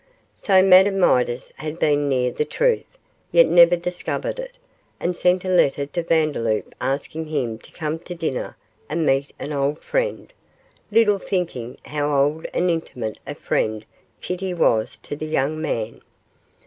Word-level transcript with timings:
So 0.33 0.63
Madame 0.63 0.97
Midas 0.99 1.53
had 1.57 1.77
been 1.77 2.09
near 2.09 2.31
the 2.31 2.43
truth, 2.43 2.87
yet 3.31 3.45
never 3.45 3.75
discovered 3.75 4.39
it, 4.39 4.57
and 4.99 5.15
sent 5.15 5.45
a 5.45 5.47
letter 5.47 5.85
to 5.85 6.01
Vandeloup 6.01 6.73
asking 6.81 7.27
him 7.27 7.59
to 7.59 7.71
come 7.71 7.99
to 7.99 8.15
dinner 8.15 8.57
and 8.89 9.05
meet 9.05 9.31
an 9.37 9.53
old 9.53 9.77
friend, 9.83 10.33
little 10.89 11.19
thinking 11.19 11.77
how 11.85 12.11
old 12.19 12.47
and 12.51 12.71
intimate 12.71 13.19
a 13.27 13.35
friend 13.35 13.85
Kitty 14.21 14.55
was 14.55 14.97
to 15.03 15.15
the 15.15 15.27
young 15.27 15.61
man. 15.61 16.01